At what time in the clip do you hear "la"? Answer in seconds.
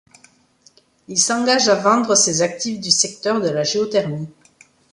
3.49-3.61